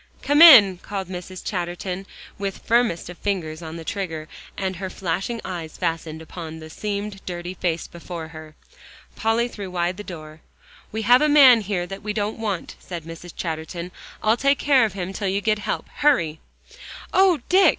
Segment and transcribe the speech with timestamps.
[0.23, 1.43] "Come in," called Mrs.
[1.45, 2.07] Chatterton,
[2.39, 4.27] with firmest of fingers on the trigger
[4.57, 8.55] and her flashing eyes fastened upon the seamed, dirty face before her.
[9.15, 10.41] Polly threw wide the door.
[10.91, 13.33] "We have a man here that we don't want," said Mrs.
[13.37, 13.91] Chatterton.
[14.23, 15.87] "I'll take care of him till you get help.
[15.97, 16.39] Hurry!"
[17.13, 17.69] "Oh, Dick!"